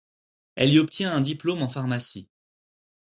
Elle 0.55 0.73
y 0.73 0.79
obtient 0.79 1.13
un 1.13 1.21
diplôme 1.21 1.61
en 1.61 1.69
pharmacie. 1.69 2.27